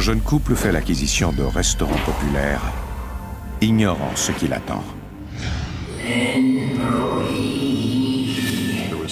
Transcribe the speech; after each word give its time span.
Un 0.00 0.02
jeune 0.02 0.22
couple 0.22 0.54
fait 0.54 0.72
l'acquisition 0.72 1.30
d'un 1.30 1.50
restaurant 1.50 1.98
populaire, 2.06 2.62
ignorant 3.60 4.12
ce 4.14 4.32
qui 4.32 4.48
l'attend. 4.48 4.82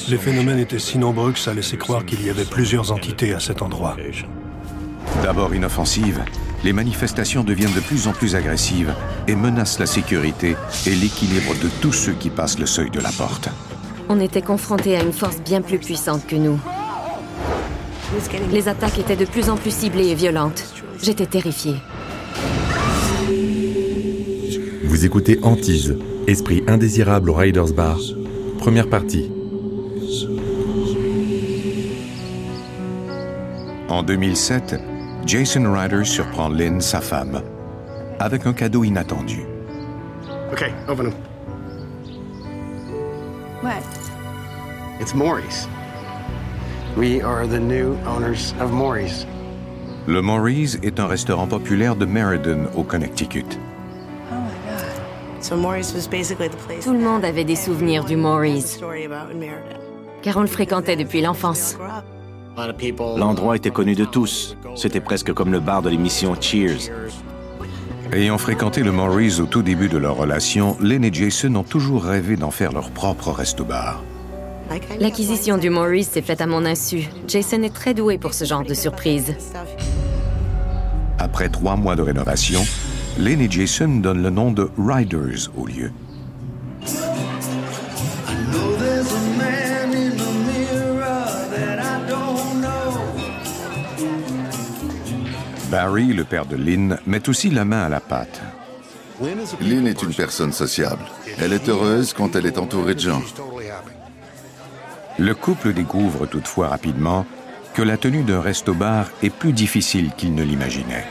Les 0.08 0.16
phénomènes 0.16 0.58
étaient 0.58 0.78
si 0.78 0.96
nombreux 0.96 1.32
que 1.32 1.38
ça 1.38 1.52
laissait 1.52 1.76
croire 1.76 2.06
qu'il 2.06 2.24
y 2.24 2.30
avait 2.30 2.46
plusieurs 2.46 2.90
entités 2.90 3.34
à 3.34 3.38
cet 3.38 3.60
endroit. 3.60 3.98
D'abord 5.22 5.54
inoffensives, 5.54 6.24
les 6.64 6.72
manifestations 6.72 7.44
deviennent 7.44 7.74
de 7.74 7.80
plus 7.80 8.08
en 8.08 8.12
plus 8.12 8.34
agressives 8.34 8.94
et 9.26 9.34
menacent 9.34 9.80
la 9.80 9.86
sécurité 9.86 10.56
et 10.86 10.94
l'équilibre 10.94 11.54
de 11.62 11.68
tous 11.82 11.92
ceux 11.92 12.14
qui 12.14 12.30
passent 12.30 12.58
le 12.58 12.64
seuil 12.64 12.88
de 12.88 13.00
la 13.00 13.12
porte. 13.12 13.50
On 14.08 14.18
était 14.20 14.40
confrontés 14.40 14.96
à 14.96 15.02
une 15.02 15.12
force 15.12 15.42
bien 15.42 15.60
plus 15.60 15.80
puissante 15.80 16.26
que 16.26 16.36
nous. 16.36 16.58
Les 18.52 18.68
attaques 18.68 18.98
étaient 18.98 19.16
de 19.16 19.26
plus 19.26 19.50
en 19.50 19.56
plus 19.56 19.70
ciblées 19.70 20.08
et 20.08 20.14
violentes. 20.14 20.64
J'étais 21.02 21.26
terrifiée. 21.26 21.76
Vous 24.84 25.04
écoutez 25.04 25.38
Antise, 25.42 25.96
esprit 26.26 26.64
indésirable 26.66 27.30
au 27.30 27.34
Riders 27.34 27.72
Bar, 27.74 27.98
première 28.58 28.88
partie. 28.88 29.30
En 33.88 34.02
2007, 34.02 34.80
Jason 35.26 35.70
Ryder 35.70 36.04
surprend 36.04 36.48
Lynn, 36.48 36.80
sa 36.80 37.00
femme, 37.00 37.42
avec 38.18 38.46
un 38.46 38.54
cadeau 38.54 38.84
inattendu. 38.84 39.44
Okay, 40.52 40.72
open. 40.88 41.12
What? 43.62 43.82
It's 44.98 45.14
Maury's. 45.14 45.68
We 46.98 47.22
are 47.22 47.46
the 47.46 47.60
new 47.60 47.96
owners 48.08 48.54
of 48.60 48.72
Maury's. 48.72 49.24
Le 50.08 50.20
Maury's 50.20 50.80
est 50.82 50.98
un 50.98 51.06
restaurant 51.06 51.46
populaire 51.46 51.94
de 51.94 52.04
Meriden, 52.04 52.66
au 52.74 52.82
Connecticut. 52.82 53.56
Oh 54.32 54.34
my 54.34 54.50
god. 54.66 55.40
So 55.40 55.56
Maurice 55.56 55.94
was 55.94 56.08
basically 56.08 56.48
the 56.48 56.56
place. 56.66 56.84
Tout 56.84 56.94
le 56.94 56.98
monde 56.98 57.24
avait 57.24 57.44
des 57.44 57.54
souvenirs 57.54 58.04
du 58.04 58.16
Maurice, 58.16 58.74
Story 58.74 59.04
about 59.04 59.30
in 59.32 59.38
Meriden. 59.38 59.78
car 60.22 60.38
on 60.38 60.40
le 60.40 60.48
fréquentait 60.48 60.96
depuis 60.96 61.20
l'enfance. 61.20 61.76
Grow 61.78 61.86
up. 61.86 62.04
A 62.56 62.66
lot 62.66 62.70
of 62.70 62.76
people. 62.76 63.16
L'endroit 63.16 63.54
était 63.54 63.70
connu 63.70 63.94
de 63.94 64.04
tous. 64.04 64.56
C'était 64.74 65.00
presque 65.00 65.32
comme 65.32 65.52
le 65.52 65.60
bar 65.60 65.82
de 65.82 65.90
l'émission 65.90 66.34
Cheers. 66.40 66.90
Ayant 68.12 68.38
fréquenté 68.38 68.82
le 68.82 68.90
Maury's 68.90 69.38
au 69.38 69.46
tout 69.46 69.62
début 69.62 69.88
de 69.88 69.98
leur 69.98 70.16
relation, 70.16 70.76
Lynn 70.80 71.04
et 71.04 71.12
Jason 71.12 71.54
ont 71.54 71.62
toujours 71.62 72.02
rêvé 72.02 72.34
d'en 72.34 72.50
faire 72.50 72.72
leur 72.72 72.90
propre 72.90 73.30
resto-bar. 73.30 74.02
L'acquisition 75.00 75.58
du 75.58 75.70
Maurice 75.70 76.10
s'est 76.10 76.22
faite 76.22 76.40
à 76.40 76.46
mon 76.46 76.64
insu. 76.64 77.08
Jason 77.26 77.62
est 77.62 77.74
très 77.74 77.94
doué 77.94 78.18
pour 78.18 78.34
ce 78.34 78.44
genre 78.44 78.64
de 78.64 78.74
surprise. 78.74 79.34
Après 81.18 81.48
trois 81.48 81.76
mois 81.76 81.96
de 81.96 82.02
rénovation, 82.02 82.60
Lynn 83.18 83.40
et 83.40 83.50
Jason 83.50 83.88
donnent 83.96 84.22
le 84.22 84.30
nom 84.30 84.52
de 84.52 84.70
Riders 84.78 85.50
au 85.56 85.66
lieu. 85.66 85.90
Barry, 95.70 96.06
le 96.14 96.24
père 96.24 96.46
de 96.46 96.56
Lynn, 96.56 96.98
met 97.06 97.28
aussi 97.28 97.50
la 97.50 97.64
main 97.64 97.84
à 97.84 97.88
la 97.88 98.00
pâte. 98.00 98.40
Lynn 99.60 99.86
est 99.86 100.02
une 100.02 100.14
personne 100.14 100.52
sociable. 100.52 101.04
Elle 101.40 101.52
est 101.52 101.68
heureuse 101.68 102.12
quand 102.12 102.36
elle 102.36 102.46
est 102.46 102.58
entourée 102.58 102.94
de 102.94 103.00
gens. 103.00 103.22
Le 105.18 105.34
couple 105.34 105.72
découvre 105.72 106.26
toutefois 106.26 106.68
rapidement 106.68 107.26
que 107.74 107.82
la 107.82 107.96
tenue 107.96 108.22
d'un 108.22 108.40
resto-bar 108.40 109.06
est 109.22 109.30
plus 109.30 109.52
difficile 109.52 110.12
qu'il 110.16 110.32
ne 110.34 110.44
l'imaginait. 110.44 111.06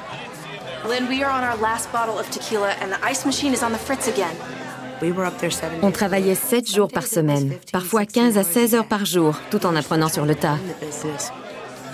On 5.82 5.92
travaillait 5.92 6.36
7 6.36 6.74
jours 6.74 6.88
par 6.88 7.06
semaine, 7.06 7.52
parfois 7.74 8.06
15 8.06 8.38
à 8.38 8.44
16 8.44 8.76
heures 8.76 8.88
par 8.88 9.06
jour, 9.06 9.36
tout 9.52 9.66
en 9.66 9.76
apprenant 9.76 10.08
sur 10.08 10.26
le 10.26 10.36
tas. 10.36 10.54
in 10.54 10.58
the 10.58 10.86
business? 10.86 11.32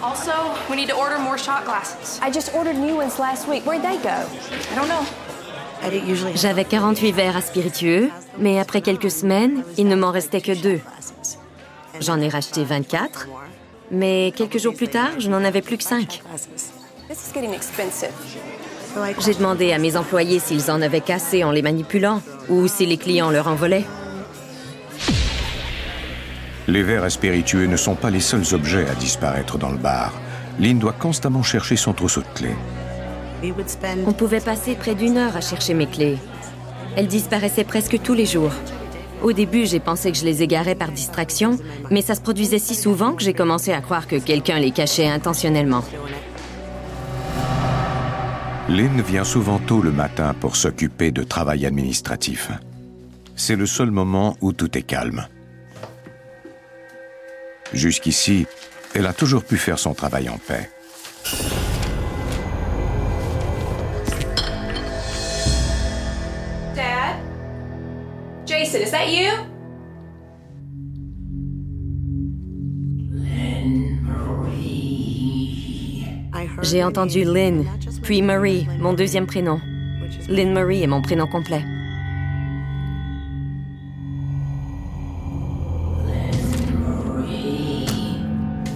Also, 0.04 0.32
we 0.70 0.76
need 0.76 0.90
to 0.90 0.96
order 0.96 1.18
more 1.18 1.38
shot 1.38 1.66
glasses. 1.66 2.20
I 2.22 2.32
just 2.32 2.54
ordered 2.54 2.78
new 2.78 2.96
ones 2.96 3.18
last 3.20 3.48
week. 3.48 3.66
Where'd 3.66 3.82
they 3.82 3.98
go? 3.98 4.28
I 4.72 4.76
don't 4.76 4.88
know. 4.88 5.04
I 5.82 5.90
didn't 5.90 6.08
usually 6.08 6.34
have 6.34 6.42
J'avais 6.42 6.66
48 6.66 7.12
verres 7.12 7.38
à 7.38 7.42
spiritueux, 7.42 8.10
mais 8.38 8.60
après 8.60 8.82
quelques 8.82 9.10
semaines, 9.10 9.64
il 9.78 9.88
ne 9.88 9.96
m'en 9.96 10.12
restait 10.12 10.42
que 10.42 10.52
deux. 10.52 10.80
J'en 12.04 12.20
ai 12.20 12.28
racheté 12.28 12.66
24, 12.66 13.30
mais 13.90 14.34
quelques 14.36 14.58
jours 14.58 14.76
plus 14.76 14.90
tard, 14.90 15.12
je 15.20 15.30
n'en 15.30 15.42
avais 15.42 15.62
plus 15.62 15.78
que 15.78 15.86
5. 15.86 16.22
Glasses. 16.28 16.50
This 17.08 17.30
is 17.30 17.34
getting 17.34 17.54
expensive. 17.54 18.12
So 18.94 19.06
I 19.06 19.16
J'ai 19.20 19.34
demandé 19.34 19.72
à 19.72 19.78
mes 19.78 19.96
employés 19.96 20.40
s'ils 20.40 20.70
en 20.70 20.82
avaient 20.82 21.00
cassé 21.00 21.46
en 21.46 21.52
les 21.52 21.62
manipulant 21.62 22.22
ou 22.50 22.68
si 22.68 22.86
les 22.86 22.98
clients 22.98 23.32
leur 23.32 23.48
en 23.48 23.56
volaient. 23.56 23.86
Les 26.68 26.84
verres 26.84 27.06
à 27.06 27.10
spiritueux 27.10 27.68
ne 27.68 27.78
sont 27.78 27.96
pas 27.96 28.10
les 28.10 28.20
seuls 28.20 28.54
objets 28.54 28.90
à 28.90 28.96
disparaître 28.96 29.58
dans 29.58 29.72
le 29.72 29.78
bar. 29.78 30.12
Lynn 30.60 30.80
doit 30.80 30.92
constamment 30.92 31.42
chercher 31.44 31.78
son 31.78 31.94
trousseau 31.94 32.20
de 32.20 32.28
clés. 32.36 32.56
On 34.06 34.12
pouvait 34.12 34.42
passer 34.42 34.76
près 34.76 34.96
d'une 34.96 35.18
heure 35.18 35.38
à 35.38 35.42
chercher 35.42 35.74
mes 35.74 35.88
clés. 35.88 36.18
Elles 36.98 37.08
disparaissaient 37.08 37.64
presque 37.64 38.02
tous 38.02 38.14
les 38.14 38.26
jours. 38.26 38.52
Au 39.24 39.32
début, 39.32 39.66
j'ai 39.66 39.80
pensé 39.80 40.12
que 40.12 40.18
je 40.18 40.26
les 40.26 40.44
égarais 40.44 40.76
par 40.76 40.92
distraction, 40.92 41.58
mais 41.90 42.02
ça 42.02 42.14
se 42.14 42.20
produisait 42.20 42.60
si 42.60 42.76
souvent 42.76 43.14
que 43.14 43.24
j'ai 43.24 43.34
commencé 43.34 43.72
à 43.72 43.80
croire 43.80 44.06
que 44.06 44.18
quelqu'un 44.18 44.60
les 44.60 44.72
cachait 44.72 45.08
intentionnellement. 45.08 45.84
Lynn 48.68 49.02
vient 49.02 49.24
souvent 49.24 49.60
tôt 49.60 49.82
le 49.82 49.92
matin 49.92 50.34
pour 50.38 50.58
s'occuper 50.58 51.12
de 51.12 51.24
travail 51.24 51.66
administratif. 51.66 52.52
C'est 53.36 53.56
le 53.56 53.66
seul 53.66 53.92
moment 53.92 54.36
où 54.42 54.52
tout 54.52 54.78
est 54.78 54.84
calme. 54.84 55.26
Jusqu'ici, 57.74 58.46
elle 58.94 59.08
a 59.08 59.14
toujours 59.14 59.44
pu 59.44 59.58
faire 59.58 59.80
son 59.80 59.94
travail 59.94 60.28
en 60.30 60.38
paix. 60.38 60.70
J'ai 76.62 76.84
entendu 76.84 77.24
Lynn, 77.24 77.66
puis 78.02 78.22
Marie, 78.22 78.68
mon 78.80 78.94
deuxième 78.94 79.26
prénom. 79.26 79.60
Lynn 80.30 80.54
Marie 80.54 80.84
est 80.84 80.88
mon 80.88 81.02
prénom 81.02 81.28
complet. 81.28 81.64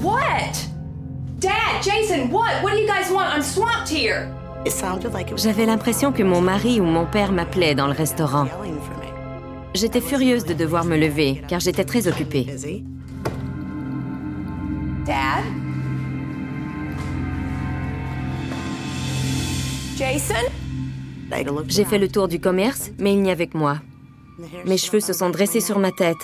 What? 0.01 0.67
Dad, 1.39 1.83
Jason, 1.83 2.29
what? 2.31 2.63
What 2.63 2.71
do 2.71 2.79
you 2.79 2.87
guys 2.87 3.11
want? 3.11 3.27
I'm 3.33 3.43
swamped 3.43 3.89
here. 3.89 4.27
it 4.67 4.73
sounded 4.73 5.13
like 5.13 5.29
it 5.29 5.33
was 5.33 5.43
J'avais 5.43 5.65
l'impression 5.65 6.11
que 6.11 6.23
mon 6.23 6.41
mari 6.41 6.79
ou 6.79 6.83
mon 6.83 7.05
père 7.05 7.31
m'appelait 7.31 7.75
dans 7.75 7.87
le 7.87 7.93
restaurant. 7.93 8.47
J'étais 9.73 10.01
furieuse 10.01 10.45
de 10.45 10.53
devoir 10.53 10.85
me 10.85 10.97
lever, 10.97 11.41
car 11.47 11.59
j'étais 11.59 11.85
très 11.85 12.07
occupée. 12.07 12.47
Dad? 15.05 15.43
J'ai 21.67 21.85
fait 21.85 21.97
le 21.97 22.07
tour 22.07 22.27
du 22.27 22.39
commerce, 22.39 22.91
mais 22.99 23.13
il 23.13 23.21
n'y 23.21 23.31
avait 23.31 23.47
que 23.47 23.57
moi. 23.57 23.79
Mes 24.65 24.77
cheveux 24.77 24.99
se 24.99 25.11
sont 25.11 25.31
dressés 25.31 25.59
sur 25.59 25.79
ma 25.79 25.91
tête, 25.91 26.17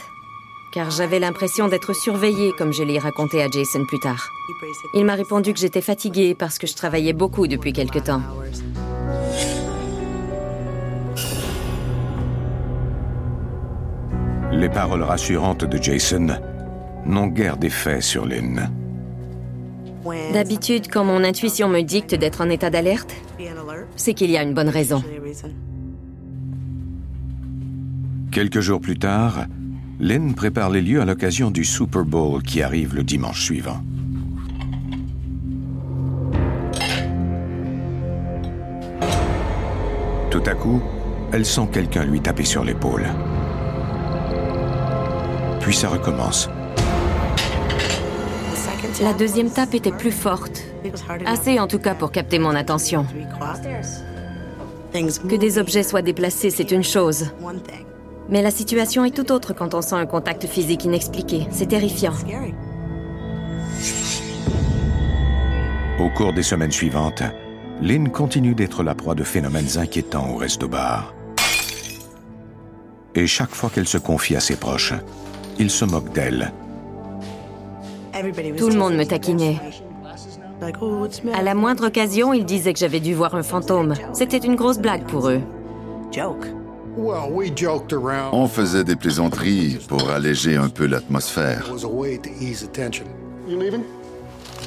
car 0.74 0.92
j'avais 0.92 1.18
l'impression 1.18 1.68
d'être 1.68 1.94
surveillée, 1.94 2.52
comme 2.58 2.72
je 2.72 2.84
l'ai 2.84 3.00
raconté 3.00 3.42
à 3.42 3.50
Jason 3.50 3.86
plus 3.86 4.00
tard. 4.00 4.30
Il 4.94 5.06
m'a 5.06 5.16
répondu 5.16 5.54
que 5.54 5.60
j'étais 5.60 5.81
fatiguée 5.81 6.36
parce 6.36 6.60
que 6.60 6.68
je 6.68 6.75
travaillais 6.75 7.14
beaucoup 7.14 7.48
depuis 7.48 7.74
quelque 7.74 7.98
temps. 7.98 8.22
Les 14.52 14.70
paroles 14.70 15.04
rassurantes 15.04 15.66
de 15.66 15.81
Jason 15.81 16.28
n'ont 17.08 17.28
guère 17.28 17.58
d'effet 17.58 18.02
sur 18.02 18.25
Lynn. 18.25 18.70
D'habitude, 20.31 20.90
quand 20.92 21.06
mon 21.06 21.24
intuition 21.24 21.70
me 21.70 21.81
dicte 21.81 22.14
d'être 22.14 22.42
en 22.42 22.50
état 22.50 22.70
d'alerte, 22.70 23.16
c'est 23.95 24.13
qu'il 24.13 24.31
y 24.31 24.38
a 24.38 24.44
une 24.44 24.54
bonne 24.54 24.69
raison. 24.69 25.04
Quelques 28.31 28.62
jours 28.62 28.81
plus 28.81 28.98
tard, 28.98 29.45
Lynn 30.00 30.34
prépare 30.34 30.69
les 30.69 30.81
lieux 30.81 31.01
à 31.01 31.06
l'occasion 31.06 31.51
du 31.51 31.63
Super 31.63 32.04
Bowl 32.04 32.42
qui 32.42 32.62
arrive 32.62 32.95
le 32.95 33.04
dimanche 33.04 33.44
suivant. 33.44 33.80
Tout 40.31 40.44
à 40.48 40.56
coup, 40.56 40.81
elle 41.31 41.46
sent 41.46 41.68
quelqu'un 41.72 42.06
lui 42.06 42.22
taper 42.22 42.44
sur 42.44 42.63
l'épaule. 42.63 43.06
Puis 45.62 45.75
ça 45.75 45.89
recommence. 45.89 46.50
La 49.01 49.13
deuxième 49.13 49.50
tape 49.50 49.74
était 49.75 49.92
plus 49.92 50.12
forte. 50.12 50.73
Assez 51.26 51.60
en 51.60 51.68
tout 51.68 51.80
cas 51.80 51.96
pour 51.96 52.12
capter 52.12 52.40
mon 52.40 52.56
attention. 52.56 53.06
Que 54.94 55.36
des 55.36 55.58
objets 55.58 55.84
soient 55.84 56.02
déplacés, 56.02 56.50
c'est 56.50 56.72
une 56.72 56.84
chose. 56.84 57.32
Mais 58.30 58.42
la 58.42 58.52
situation 58.52 59.04
est 59.06 59.16
tout 59.16 59.32
autre 59.32 59.54
quand 59.54 59.74
on 59.74 59.82
sent 59.82 59.96
un 59.96 60.06
contact 60.06 60.46
physique 60.46 60.86
inexpliqué. 60.86 61.48
C'est 61.52 61.68
terrifiant. 61.68 62.14
Au 66.00 66.10
cours 66.10 66.34
des 66.34 66.44
semaines 66.44 66.72
suivantes, 66.72 67.24
Lynn 67.82 68.10
continue 68.10 68.56
d'être 68.56 68.84
la 68.84 68.96
proie 68.96 69.16
de 69.16 69.24
phénomènes 69.24 69.78
inquiétants 69.78 70.30
au 70.32 70.38
resto-bar. 70.38 71.14
Et 73.16 73.28
chaque 73.28 73.54
fois 73.54 73.70
qu'elle 73.70 73.88
se 73.88 73.98
confie 73.98 74.36
à 74.36 74.40
ses 74.40 74.56
proches, 74.56 74.94
ils 75.60 75.70
se 75.70 75.86
moquent 75.86 76.14
d'elle. 76.14 76.52
Tout 78.58 78.70
le 78.70 78.78
monde 78.78 78.96
me 78.96 79.06
taquinait. 79.06 79.58
À 81.34 81.42
la 81.42 81.56
moindre 81.56 81.88
occasion, 81.88 82.34
ils 82.34 82.46
disaient 82.46 82.74
que 82.74 82.80
j'avais 82.80 83.00
dû 83.00 83.14
voir 83.14 83.36
un 83.36 83.44
fantôme. 83.44 83.94
C'était 84.14 84.38
une 84.38 84.56
grosse 84.56 84.80
blague 84.80 85.06
pour 85.06 85.30
eux. 85.30 85.42
On 88.32 88.48
faisait 88.48 88.84
des 88.84 88.96
plaisanteries 88.96 89.80
pour 89.88 90.10
alléger 90.10 90.56
un 90.56 90.70
peu 90.70 90.86
l'atmosphère. 90.86 91.70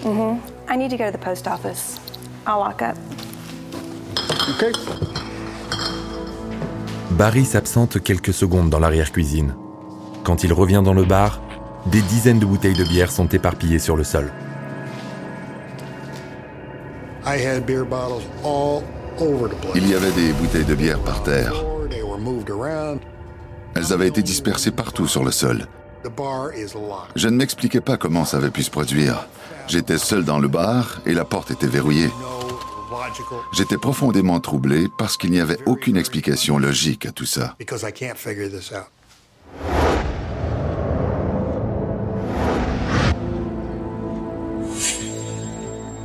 Mm-hmm. 0.05 0.37
I 0.69 0.77
need 0.77 0.91
to 0.91 0.97
go 0.97 1.05
to 1.05 1.12
the 1.12 1.19
post 1.19 1.47
office. 1.47 1.99
I'll 2.47 2.59
lock 2.59 2.82
up. 2.82 2.97
Barry 7.12 7.44
s'absente 7.44 8.03
quelques 8.03 8.35
secondes 8.35 8.69
dans 8.69 8.79
l'arrière-cuisine. 8.79 9.55
Quand 10.23 10.44
il 10.44 10.53
revient 10.53 10.82
dans 10.85 10.93
le 10.93 11.05
bar, 11.05 11.41
des 11.87 12.03
dizaines 12.03 12.39
de 12.39 12.47
bouteilles 12.47 12.77
de 12.77 12.85
bière 12.85 13.11
sont 13.11 13.29
éparpillées 13.29 13.79
sur 13.79 13.97
le 13.97 14.05
sol. 14.05 14.31
Il 19.75 19.88
y 19.88 19.94
avait 19.94 20.12
des 20.12 20.32
bouteilles 20.32 20.64
de 20.64 20.75
bière 20.76 21.00
par 21.00 21.25
terre. 21.25 21.55
Elles 23.75 23.93
avaient 23.93 24.06
été 24.06 24.23
dispersées 24.23 24.70
partout 24.70 25.08
sur 25.08 25.25
le 25.25 25.32
sol. 25.32 25.67
Je 27.17 27.28
ne 27.28 27.37
m'expliquais 27.37 27.81
pas 27.81 27.96
comment 27.96 28.25
ça 28.25 28.37
avait 28.37 28.50
pu 28.50 28.62
se 28.62 28.70
produire. 28.70 29.26
J'étais 29.67 29.99
seul 29.99 30.25
dans 30.25 30.38
le 30.38 30.46
bar 30.46 31.00
et 31.05 31.14
la 31.14 31.25
porte 31.25 31.50
était 31.50 31.67
verrouillée. 31.67 32.11
J'étais 33.52 33.76
profondément 33.76 34.38
troublé 34.38 34.87
parce 34.96 35.17
qu'il 35.17 35.32
n'y 35.32 35.40
avait 35.40 35.58
aucune 35.67 35.96
explication 35.96 36.58
logique 36.58 37.06
à 37.06 37.11
tout 37.11 37.26
ça. 37.26 37.56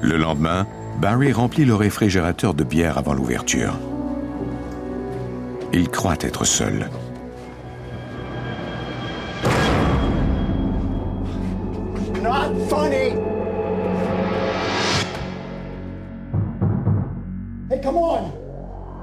Le 0.02 0.18
lendemain, 0.18 0.66
Barry 1.02 1.32
remplit 1.32 1.66
le 1.66 1.74
réfrigérateur 1.74 2.54
de 2.54 2.64
bière 2.64 3.00
avant 3.00 3.16
l'ouverture. 3.16 3.74
Il 5.74 5.90
croit 5.90 6.18
être 6.22 6.46
seul. 6.46 6.92
Hey, 17.72 17.82
come 17.82 17.98
on. 17.98 18.32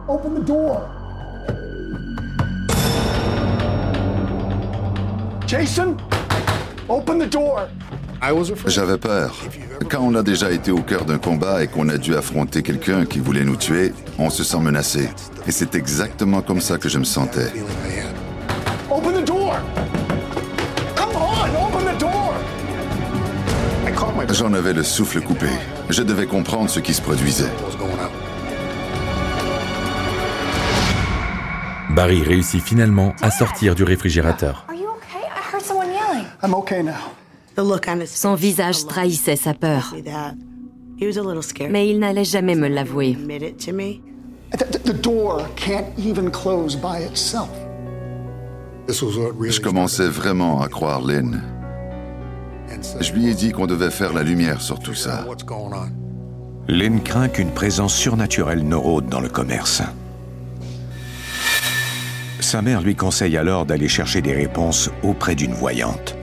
Open 0.08 0.34
the 0.36 0.46
door. 0.46 0.88
Jason, 5.48 5.96
open 6.88 7.18
the 7.18 7.26
door. 7.28 7.68
J'avais 8.66 8.98
peur. 8.98 9.34
Quand 9.90 10.00
on 10.02 10.14
a 10.14 10.22
déjà 10.22 10.50
été 10.50 10.70
au 10.70 10.82
cœur 10.82 11.04
d'un 11.04 11.18
combat 11.18 11.62
et 11.62 11.68
qu'on 11.68 11.88
a 11.88 11.96
dû 11.98 12.14
affronter 12.14 12.62
quelqu'un 12.62 13.04
qui 13.04 13.20
voulait 13.20 13.44
nous 13.44 13.56
tuer, 13.56 13.92
on 14.18 14.28
se 14.30 14.42
sent 14.44 14.58
menacé. 14.60 15.08
Et 15.46 15.52
c'est 15.52 15.74
exactement 15.74 16.42
comme 16.42 16.60
ça 16.60 16.78
que 16.78 16.88
je 16.88 16.98
me 16.98 17.04
sentais. 17.04 17.52
Open 18.90 19.12
the 19.12 19.26
door. 19.26 19.56
Come 20.96 21.16
on, 21.16 21.66
open 21.66 21.94
the 21.94 22.00
door. 22.00 22.34
J'en 24.30 24.52
avais 24.52 24.74
le 24.74 24.82
souffle 24.82 25.20
coupé. 25.20 25.48
Je 25.88 26.02
devais 26.02 26.26
comprendre 26.26 26.68
ce 26.68 26.80
qui 26.80 26.92
se 26.92 27.00
produisait. 27.00 27.50
Barry 31.90 32.22
réussit 32.22 32.62
finalement 32.62 33.14
à 33.22 33.30
sortir 33.30 33.74
du 33.74 33.84
réfrigérateur. 33.84 34.66
Son 38.06 38.34
visage 38.34 38.86
trahissait 38.86 39.36
sa 39.36 39.54
peur. 39.54 39.94
Mais 41.70 41.88
il 41.88 41.98
n'allait 41.98 42.24
jamais 42.24 42.54
me 42.54 42.68
l'avouer. 42.68 43.16
The, 44.52 44.82
the 44.82 45.00
door 45.02 45.42
can't 45.56 45.86
even 45.98 46.30
close 46.30 46.74
by 46.74 47.04
itself. 47.04 47.50
Je 48.88 49.60
commençais 49.60 50.08
vraiment 50.08 50.62
à 50.62 50.68
croire 50.68 51.02
Lynn. 51.02 51.42
Je 53.00 53.12
lui 53.12 53.28
ai 53.28 53.34
dit 53.34 53.52
qu'on 53.52 53.66
devait 53.66 53.90
faire 53.90 54.12
la 54.12 54.22
lumière 54.22 54.60
sur 54.60 54.78
tout 54.78 54.94
ça. 54.94 55.26
Lynn 56.68 57.02
craint 57.02 57.28
qu'une 57.28 57.50
présence 57.50 57.94
surnaturelle 57.94 58.66
ne 58.66 58.76
rôde 58.76 59.06
dans 59.08 59.20
le 59.20 59.28
commerce. 59.28 59.82
Sa 62.40 62.62
mère 62.62 62.80
lui 62.80 62.94
conseille 62.94 63.36
alors 63.36 63.66
d'aller 63.66 63.88
chercher 63.88 64.22
des 64.22 64.32
réponses 64.32 64.90
auprès 65.02 65.34
d'une 65.34 65.52
voyante. 65.52 66.17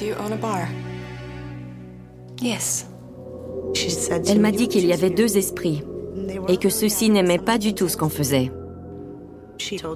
Do 0.00 0.06
you 0.06 0.14
own 0.18 0.32
a 0.32 0.36
bar? 0.36 0.66
Yes. 2.40 2.86
Elle 4.26 4.40
m'a 4.40 4.50
dit 4.50 4.66
qu'il 4.66 4.86
y 4.86 4.94
avait 4.94 5.10
deux 5.10 5.36
esprits 5.36 5.82
et 6.48 6.56
que 6.56 6.70
ceux-ci 6.70 7.10
n'aimaient 7.10 7.38
pas 7.38 7.58
du 7.58 7.74
tout 7.74 7.86
ce 7.86 7.98
qu'on 7.98 8.08
faisait. 8.08 8.50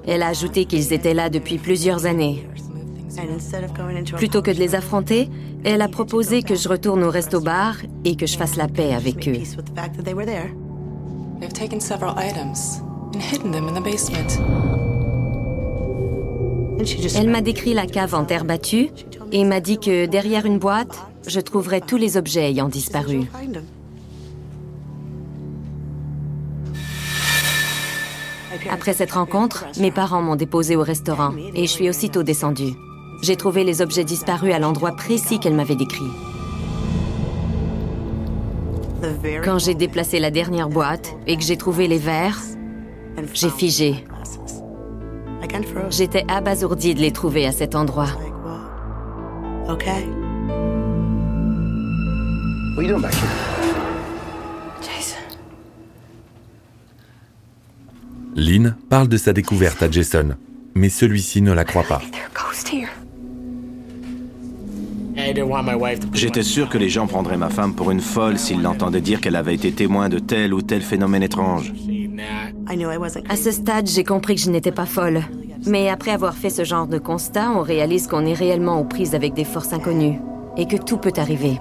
Elle 0.05 0.21
a 0.21 0.27
ajouté 0.27 0.65
qu'ils 0.65 0.93
étaient 0.93 1.15
là 1.15 1.31
depuis 1.31 1.57
plusieurs 1.57 2.05
années. 2.05 2.47
Plutôt 4.15 4.43
que 4.43 4.51
de 4.51 4.59
les 4.59 4.75
affronter, 4.75 5.27
elle 5.63 5.81
a 5.81 5.87
proposé 5.87 6.43
que 6.43 6.53
je 6.53 6.69
retourne 6.69 7.03
au 7.03 7.09
resto-bar 7.09 7.77
et 8.03 8.15
que 8.15 8.27
je 8.27 8.37
fasse 8.37 8.57
la 8.57 8.67
paix 8.67 8.93
avec 8.93 9.27
eux. 9.27 9.41
Elle 17.15 17.29
m'a 17.29 17.41
décrit 17.41 17.73
la 17.73 17.87
cave 17.87 18.13
en 18.13 18.25
terre 18.25 18.45
battue 18.45 18.91
et 19.35 19.43
m'a 19.43 19.59
dit 19.59 19.77
que 19.77 20.05
derrière 20.05 20.45
une 20.45 20.59
boîte, 20.59 20.97
je 21.27 21.41
trouverais 21.41 21.81
tous 21.81 21.97
les 21.97 22.15
objets 22.15 22.49
ayant 22.49 22.69
disparu. 22.69 23.23
Après 28.71 28.93
cette 28.93 29.11
rencontre, 29.11 29.65
mes 29.77 29.91
parents 29.91 30.21
m'ont 30.21 30.37
déposé 30.37 30.77
au 30.77 30.83
restaurant 30.83 31.33
et 31.53 31.63
je 31.63 31.69
suis 31.69 31.89
aussitôt 31.89 32.23
descendue. 32.23 32.71
J'ai 33.23 33.35
trouvé 33.35 33.65
les 33.65 33.81
objets 33.81 34.05
disparus 34.05 34.53
à 34.53 34.59
l'endroit 34.59 34.95
précis 34.95 35.37
qu'elle 35.37 35.55
m'avait 35.55 35.75
décrit. 35.75 36.11
Quand 39.43 39.59
j'ai 39.59 39.75
déplacé 39.75 40.19
la 40.19 40.31
dernière 40.31 40.69
boîte 40.69 41.13
et 41.27 41.35
que 41.35 41.43
j'ai 41.43 41.57
trouvé 41.57 41.89
les 41.89 41.99
verres, 41.99 42.39
j'ai 43.33 43.49
figé. 43.49 44.05
J'étais 45.89 46.23
abasourdie 46.29 46.95
de 46.95 47.01
les 47.01 47.11
trouver 47.11 47.45
à 47.45 47.51
cet 47.51 47.75
endroit. 47.75 48.07
OK. 49.67 49.85
What 52.75 52.79
are 52.79 52.83
you 52.83 52.87
doing 52.89 53.01
back 53.01 53.13
here? 53.13 53.29
Jason. 54.81 55.17
Lynn 58.35 58.75
parle 58.89 59.07
de 59.07 59.17
sa 59.17 59.33
découverte 59.33 59.81
à 59.81 59.89
Jason, 59.89 60.35
mais 60.75 60.89
celui-ci 60.89 61.41
ne 61.41 61.51
la 61.51 61.63
croit 61.63 61.83
pas. 61.83 62.01
J'étais 66.13 66.43
sûr 66.43 66.69
que 66.69 66.77
les 66.77 66.89
gens 66.89 67.07
prendraient 67.07 67.37
ma 67.37 67.49
femme 67.49 67.73
pour 67.73 67.89
une 67.89 68.01
folle 68.01 68.37
s'ils 68.37 68.61
l'entendaient 68.61 69.01
dire 69.01 69.21
qu'elle 69.21 69.35
avait 69.35 69.55
été 69.55 69.71
témoin 69.71 70.09
de 70.09 70.19
tel 70.19 70.53
ou 70.53 70.61
tel 70.61 70.81
phénomène 70.81 71.23
étrange. 71.23 71.73
À 73.29 73.35
ce 73.35 73.51
stade, 73.51 73.87
j'ai 73.87 74.03
compris 74.03 74.35
que 74.35 74.41
je 74.41 74.51
n'étais 74.51 74.71
pas 74.71 74.85
folle. 74.85 75.21
Mais 75.67 75.89
après 75.89 76.11
avoir 76.11 76.35
fait 76.35 76.49
ce 76.49 76.63
genre 76.63 76.87
de 76.87 76.99
constat, 76.99 77.51
on 77.51 77.61
réalise 77.61 78.07
qu'on 78.07 78.25
est 78.25 78.33
réellement 78.33 78.79
aux 78.79 78.83
prises 78.83 79.15
avec 79.15 79.33
des 79.33 79.45
forces 79.45 79.73
inconnues 79.73 80.19
et 80.57 80.67
que 80.67 80.77
tout 80.77 80.97
peut 80.97 81.13
arriver. 81.17 81.59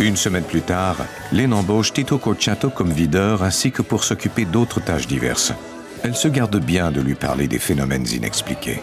Une 0.00 0.16
semaine 0.16 0.44
plus 0.44 0.60
tard, 0.60 0.96
Lynn 1.32 1.54
embauche 1.54 1.92
Tito 1.92 2.18
Corciato 2.18 2.68
comme 2.68 2.90
videur 2.90 3.42
ainsi 3.42 3.70
que 3.70 3.80
pour 3.80 4.04
s'occuper 4.04 4.44
d'autres 4.44 4.80
tâches 4.80 5.06
diverses. 5.06 5.54
Elle 6.02 6.16
se 6.16 6.28
garde 6.28 6.58
bien 6.58 6.90
de 6.90 7.00
lui 7.00 7.14
parler 7.14 7.46
des 7.46 7.58
phénomènes 7.58 8.06
inexpliqués. 8.08 8.82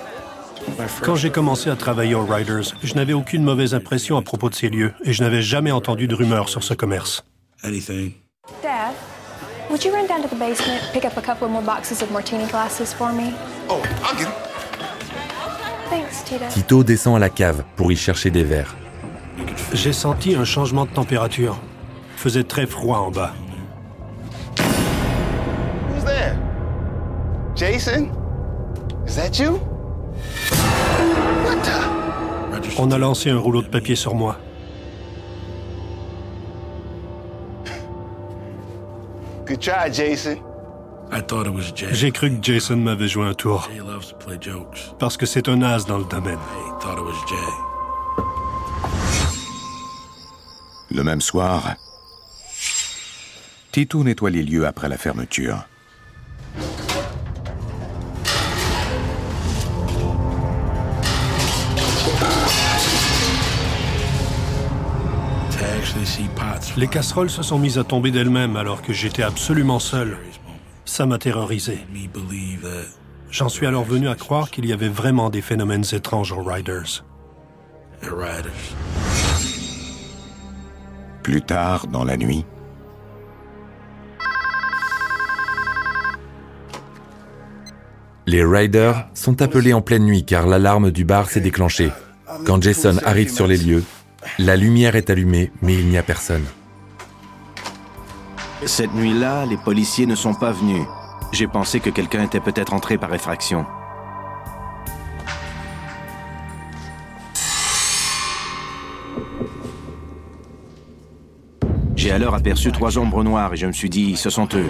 Quand 1.01 1.15
j'ai 1.15 1.29
commencé 1.31 1.69
à 1.69 1.75
travailler 1.75 2.15
aux 2.15 2.25
Riders, 2.25 2.75
je 2.83 2.93
n'avais 2.95 3.13
aucune 3.13 3.43
mauvaise 3.43 3.73
impression 3.73 4.17
à 4.17 4.21
propos 4.21 4.49
de 4.49 4.55
ces 4.55 4.69
lieux 4.69 4.93
et 5.03 5.13
je 5.13 5.23
n'avais 5.23 5.41
jamais 5.41 5.71
entendu 5.71 6.07
de 6.07 6.15
rumeurs 6.15 6.49
sur 6.49 6.63
ce 6.63 6.73
commerce. 6.73 7.23
Dad, 7.63 8.93
would 9.69 9.83
you 9.83 9.91
run 9.91 10.07
down 10.07 10.21
to 10.21 10.27
the 10.27 10.37
basement, 10.37 10.81
pick 10.93 11.05
up 11.05 11.17
a 11.17 11.21
couple 11.21 11.47
more 11.47 11.63
boxes 11.63 12.01
of 12.01 12.11
martini 12.11 12.45
glasses 12.47 12.93
for 12.93 13.11
me? 13.13 13.33
Oh, 13.69 13.81
I'll 14.03 14.17
get 14.17 14.27
Thanks, 15.89 16.23
Tito. 16.23 16.45
Tito 16.49 16.83
descend 16.83 17.17
à 17.17 17.19
la 17.19 17.29
cave 17.29 17.63
pour 17.75 17.91
y 17.91 17.95
chercher 17.95 18.31
des 18.31 18.43
verres. 18.43 18.75
J'ai 19.73 19.93
senti 19.93 20.35
un 20.35 20.45
changement 20.45 20.85
de 20.85 20.91
température. 20.91 21.59
Il 22.15 22.19
faisait 22.19 22.43
très 22.43 22.65
froid 22.65 22.99
en 22.99 23.11
bas. 23.11 23.33
Who's 25.93 26.05
there? 26.05 26.37
Jason? 27.55 28.09
Is 29.05 29.15
that 29.15 29.39
you? 29.39 29.59
On 32.77 32.91
a 32.91 32.97
lancé 32.97 33.29
un 33.29 33.37
rouleau 33.37 33.61
de 33.61 33.67
papier 33.67 33.95
sur 33.95 34.15
moi. 34.15 34.37
Good 39.45 39.59
try, 39.59 39.93
Jason. 39.93 40.37
J'ai 41.91 42.11
cru 42.11 42.31
que 42.31 42.41
Jason 42.41 42.77
m'avait 42.77 43.07
joué 43.07 43.25
un 43.27 43.33
tour. 43.33 43.69
Parce 44.97 45.17
que 45.17 45.25
c'est 45.25 45.49
un 45.49 45.61
as 45.61 45.85
dans 45.85 45.97
le 45.97 46.05
domaine. 46.05 46.39
Le 50.89 51.03
même 51.03 51.21
soir, 51.21 51.75
Tito 53.71 54.03
nettoie 54.03 54.29
les 54.29 54.43
lieux 54.43 54.65
après 54.65 54.89
la 54.89 54.97
fermeture. 54.97 55.65
Les 66.77 66.87
casseroles 66.87 67.29
se 67.29 67.43
sont 67.43 67.59
mises 67.59 67.77
à 67.77 67.83
tomber 67.83 68.11
d'elles-mêmes 68.11 68.55
alors 68.55 68.81
que 68.81 68.93
j'étais 68.93 69.23
absolument 69.23 69.79
seul. 69.79 70.17
Ça 70.85 71.05
m'a 71.05 71.17
terrorisé. 71.17 71.79
J'en 73.29 73.49
suis 73.49 73.65
alors 73.65 73.83
venu 73.83 74.07
à 74.07 74.15
croire 74.15 74.49
qu'il 74.51 74.65
y 74.65 74.73
avait 74.73 74.89
vraiment 74.89 75.29
des 75.29 75.41
phénomènes 75.41 75.85
étranges 75.91 76.31
aux 76.31 76.43
Riders. 76.43 77.05
Plus 81.23 81.41
tard, 81.41 81.87
dans 81.87 82.03
la 82.03 82.17
nuit, 82.17 82.45
Les 88.27 88.45
Riders 88.45 89.09
sont 89.13 89.41
appelés 89.41 89.73
en 89.73 89.81
pleine 89.81 90.05
nuit 90.05 90.23
car 90.23 90.47
l'alarme 90.47 90.91
du 90.91 91.03
bar 91.03 91.29
s'est 91.29 91.41
déclenchée. 91.41 91.91
Quand 92.45 92.61
Jason 92.61 92.97
arrive 93.03 93.29
sur 93.29 93.45
les 93.45 93.57
lieux, 93.57 93.83
la 94.39 94.55
lumière 94.55 94.95
est 94.95 95.09
allumée 95.09 95.51
mais 95.61 95.73
il 95.73 95.87
n'y 95.87 95.97
a 95.97 96.03
personne. 96.03 96.45
Cette 98.65 98.93
nuit-là, 98.93 99.45
les 99.47 99.57
policiers 99.57 100.05
ne 100.05 100.13
sont 100.13 100.35
pas 100.35 100.51
venus. 100.51 100.85
J'ai 101.31 101.47
pensé 101.47 101.79
que 101.79 101.89
quelqu'un 101.89 102.23
était 102.23 102.39
peut-être 102.39 102.73
entré 102.73 102.97
par 102.97 103.11
effraction. 103.13 103.65
J'ai 111.95 112.11
alors 112.11 112.35
aperçu 112.35 112.71
trois 112.71 112.97
ombres 112.97 113.23
noires 113.23 113.53
et 113.53 113.57
je 113.57 113.65
me 113.65 113.71
suis 113.71 113.89
dit, 113.89 114.15
ce 114.15 114.29
sont 114.29 114.47
eux. 114.53 114.69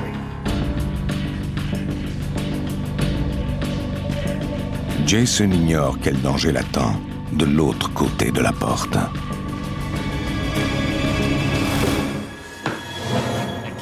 Jason 5.05 5.51
ignore 5.51 5.97
quel 6.01 6.21
danger 6.21 6.51
l'attend 6.51 6.95
de 7.33 7.45
l'autre 7.45 7.93
côté 7.93 8.31
de 8.31 8.39
la 8.39 8.51
porte. 8.51 8.97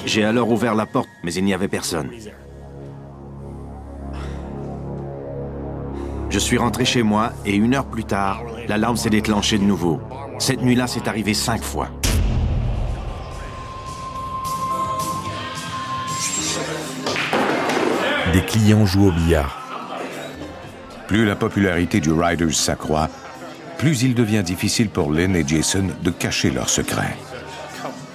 J'ai 0.10 0.24
alors 0.24 0.50
ouvert 0.50 0.74
la 0.74 0.88
porte, 0.88 1.08
mais 1.24 1.32
il 1.36 1.46
n'y 1.46 1.54
avait 1.54 1.68
personne. 1.68 2.10
Je 6.32 6.40
suis 6.40 6.58
rentré 6.58 6.84
chez 6.84 7.04
moi 7.04 7.32
et 7.46 7.54
une 7.56 7.76
heure 7.76 7.86
plus 7.86 8.06
tard, 8.06 8.42
l'alarme 8.68 8.98
s'est 8.98 9.12
déclenchée 9.12 9.60
de 9.60 9.64
nouveau. 9.64 10.02
Cette 10.40 10.64
nuit-là, 10.64 10.88
c'est 10.88 11.08
arrivé 11.08 11.36
cinq 11.36 11.62
fois. 11.62 11.90
Des 18.34 18.42
clients 18.42 18.88
jouent 18.88 19.10
au 19.10 19.12
billard. 19.12 19.60
Plus 21.08 21.24
la 21.24 21.36
popularité 21.36 22.00
du 22.00 22.12
Riders 22.12 22.56
s'accroît, 22.56 23.10
plus 23.78 24.02
il 24.02 24.16
devient 24.16 24.42
difficile 24.44 24.90
pour 24.90 25.12
Lynn 25.12 25.36
et 25.36 25.48
Jason 25.48 25.90
de 26.02 26.10
cacher 26.10 26.50
leurs 26.50 26.70
secrets. 26.70 27.16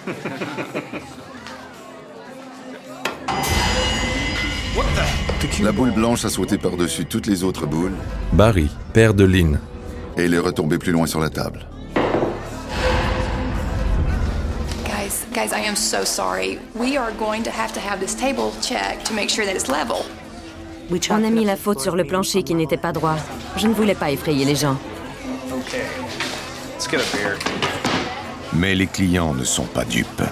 La 5.62 5.72
boule 5.72 5.90
blanche 5.90 6.24
a 6.24 6.30
sauté 6.30 6.56
par-dessus 6.56 7.04
toutes 7.04 7.26
les 7.26 7.44
autres 7.44 7.66
boules 7.66 7.92
Barry, 8.32 8.70
père 8.92 9.12
de 9.14 9.24
Lynn. 9.24 9.58
et 10.16 10.24
il 10.24 10.34
est 10.34 10.38
retombé 10.38 10.78
plus 10.78 10.92
loin 10.92 11.06
sur 11.06 11.20
la 11.20 11.28
table. 11.28 11.66
Guys, 14.84 15.26
guys, 15.32 15.52
I 15.52 15.66
am 15.66 15.76
so 15.76 16.04
sorry. 16.04 16.58
We 16.74 16.96
are 16.96 17.12
going 17.18 17.42
to 17.42 17.50
have 17.50 17.72
to 17.74 17.80
have 17.80 18.00
this 18.00 18.14
table 18.14 18.52
checked 18.62 19.06
to 19.06 19.14
make 19.14 19.28
sure 19.28 19.44
that 19.44 19.54
it's 19.54 19.68
level. 19.68 20.04
On 21.10 21.24
a 21.24 21.30
mis 21.30 21.44
la 21.44 21.56
faute 21.56 21.80
sur 21.80 21.96
le 21.96 22.04
plancher 22.04 22.42
qui 22.42 22.54
n'était 22.54 22.76
pas 22.76 22.92
droit. 22.92 23.16
Je 23.56 23.66
ne 23.66 23.74
voulais 23.74 23.94
pas 23.94 24.10
effrayer 24.10 24.44
les 24.44 24.54
gens. 24.54 24.76
Okay. 25.50 25.84
Let's 26.74 26.88
get 26.88 27.00
a 27.00 27.16
beer. 27.16 27.38
Mais 28.52 28.74
les 28.74 28.86
clients 28.86 29.34
ne 29.34 29.44
sont 29.44 29.66
pas 29.66 29.84
dupes. 29.84 30.22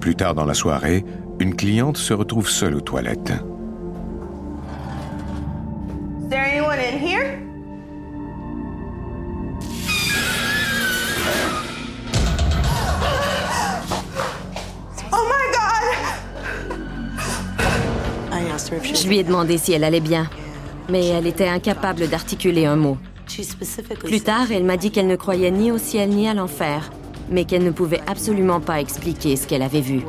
Plus 0.00 0.14
tard 0.14 0.34
dans 0.34 0.44
la 0.46 0.54
soirée, 0.54 1.04
une 1.40 1.56
cliente 1.56 1.96
se 1.96 2.12
retrouve 2.12 2.50
seule 2.50 2.74
aux 2.74 2.82
toilettes. 2.82 3.32
Is 6.20 6.28
there 6.28 6.44
anyone 6.44 6.78
in 6.78 6.98
here? 6.98 7.38
Oh 15.12 15.24
my 15.26 15.46
god! 15.50 15.60
Je 18.94 19.08
lui 19.08 19.18
ai 19.18 19.24
demandé 19.24 19.56
si 19.56 19.72
elle 19.72 19.84
allait 19.84 20.00
bien, 20.00 20.28
mais 20.90 21.06
elle 21.06 21.26
était 21.26 21.48
incapable 21.48 22.06
d'articuler 22.08 22.66
un 22.66 22.76
mot. 22.76 22.98
Plus 24.04 24.20
tard, 24.20 24.52
elle 24.52 24.64
m'a 24.64 24.76
dit 24.76 24.90
qu'elle 24.90 25.06
ne 25.06 25.16
croyait 25.16 25.50
ni 25.50 25.72
au 25.72 25.78
ciel 25.78 26.10
ni 26.10 26.28
à 26.28 26.34
l'enfer, 26.34 26.90
mais 27.30 27.46
qu'elle 27.46 27.64
ne 27.64 27.70
pouvait 27.70 28.02
absolument 28.06 28.60
pas 28.60 28.80
expliquer 28.80 29.36
ce 29.36 29.46
qu'elle 29.46 29.62
avait 29.62 29.80
vu. 29.80 30.02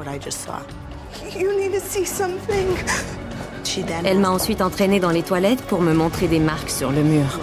Elle 4.04 4.20
m'a 4.20 4.30
ensuite 4.30 4.62
entraînée 4.62 5.00
dans 5.00 5.12
les 5.12 5.24
toilettes 5.24 5.62
pour 5.62 5.82
me 5.82 5.94
montrer 5.94 6.28
des 6.28 6.40
marques 6.40 6.70
sur 6.70 6.92
le 6.92 7.04
mur. 7.04 7.40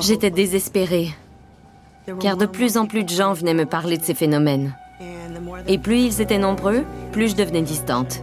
J'étais 0.00 0.30
désespérée, 0.30 1.10
car 2.20 2.36
de 2.36 2.46
plus 2.46 2.76
en 2.76 2.86
plus 2.86 3.04
de 3.04 3.10
gens 3.10 3.32
venaient 3.32 3.54
me 3.54 3.66
parler 3.66 3.98
de 3.98 4.04
ces 4.04 4.14
phénomènes. 4.14 4.74
Et 5.66 5.78
plus 5.78 6.00
ils 6.00 6.20
étaient 6.20 6.38
nombreux, 6.38 6.84
plus 7.12 7.30
je 7.30 7.36
devenais 7.36 7.62
distante. 7.62 8.22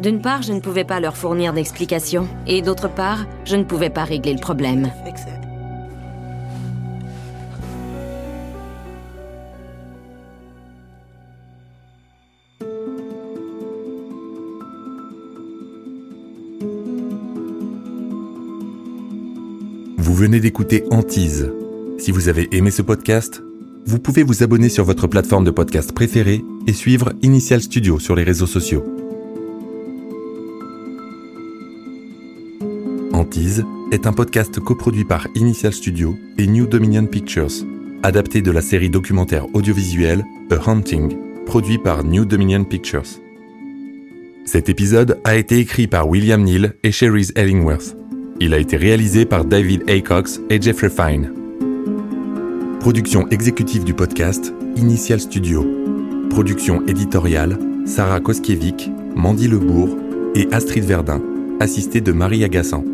D'une 0.00 0.20
part, 0.20 0.42
je 0.42 0.52
ne 0.52 0.60
pouvais 0.60 0.84
pas 0.84 1.00
leur 1.00 1.16
fournir 1.16 1.52
d'explications, 1.52 2.28
et 2.46 2.62
d'autre 2.62 2.88
part, 2.88 3.26
je 3.44 3.56
ne 3.56 3.64
pouvais 3.64 3.90
pas 3.90 4.04
régler 4.04 4.34
le 4.34 4.40
problème. 4.40 4.90
Vous 20.14 20.14
venez 20.14 20.38
d'écouter 20.38 20.84
Antise. 20.90 21.50
Si 21.98 22.10
vous 22.10 22.28
avez 22.28 22.54
aimé 22.54 22.70
ce 22.70 22.82
podcast, 22.82 23.42
vous 23.86 23.98
pouvez 23.98 24.22
vous 24.22 24.42
abonner 24.42 24.68
sur 24.68 24.84
votre 24.84 25.06
plateforme 25.06 25.44
de 25.44 25.50
podcast 25.50 25.92
préférée 25.92 26.44
et 26.66 26.72
suivre 26.72 27.12
Initial 27.22 27.60
Studio 27.60 27.98
sur 27.98 28.14
les 28.14 28.22
réseaux 28.22 28.46
sociaux. 28.46 28.93
Est 33.92 34.06
un 34.06 34.12
podcast 34.12 34.58
coproduit 34.58 35.04
par 35.04 35.28
Initial 35.34 35.72
Studio 35.72 36.16
et 36.38 36.46
New 36.46 36.66
Dominion 36.66 37.04
Pictures, 37.04 37.50
adapté 38.02 38.40
de 38.40 38.50
la 38.50 38.62
série 38.62 38.88
documentaire 38.88 39.54
audiovisuelle 39.54 40.24
A 40.50 40.70
Hunting 40.70 41.14
produit 41.44 41.76
par 41.76 42.04
New 42.04 42.24
Dominion 42.24 42.64
Pictures. 42.64 43.20
Cet 44.46 44.70
épisode 44.70 45.20
a 45.24 45.36
été 45.36 45.58
écrit 45.58 45.86
par 45.86 46.08
William 46.08 46.42
Neal 46.42 46.72
et 46.82 46.90
Cherise 46.90 47.32
Ellingworth. 47.36 47.94
Il 48.40 48.54
a 48.54 48.58
été 48.58 48.78
réalisé 48.78 49.26
par 49.26 49.44
David 49.44 49.82
Aycox 49.88 50.40
et 50.48 50.60
Jeffrey 50.60 50.88
Fine. 50.88 51.30
Production 52.80 53.28
exécutive 53.28 53.84
du 53.84 53.92
podcast, 53.92 54.54
Initial 54.76 55.20
Studio. 55.20 55.66
Production 56.30 56.86
éditoriale, 56.86 57.58
Sarah 57.84 58.20
Koskiewicz, 58.20 58.88
Mandy 59.14 59.48
Lebourg 59.48 59.98
et 60.34 60.48
Astrid 60.50 60.84
Verdun, 60.84 61.20
assistée 61.60 62.00
de 62.00 62.12
Marie 62.12 62.42
Agassan. 62.42 62.93